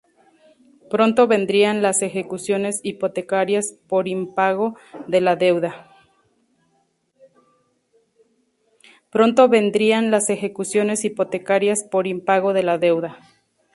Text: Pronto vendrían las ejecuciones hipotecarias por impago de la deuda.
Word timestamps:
Pronto 0.89 1.27
vendrían 1.27 1.83
las 1.83 2.01
ejecuciones 2.01 2.79
hipotecarias 2.81 3.77
por 3.87 4.07
impago 4.07 4.75
de 5.07 5.21
la 5.21 5.35
deuda. 5.35 5.91